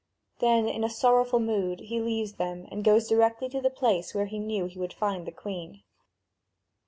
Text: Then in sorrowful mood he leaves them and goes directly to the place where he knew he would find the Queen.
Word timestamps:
Then 0.39 0.67
in 0.67 0.89
sorrowful 0.89 1.39
mood 1.39 1.79
he 1.81 2.01
leaves 2.01 2.33
them 2.37 2.67
and 2.71 2.83
goes 2.83 3.07
directly 3.07 3.49
to 3.49 3.61
the 3.61 3.69
place 3.69 4.15
where 4.15 4.25
he 4.25 4.39
knew 4.39 4.65
he 4.65 4.79
would 4.79 4.93
find 4.93 5.27
the 5.27 5.31
Queen. 5.31 5.83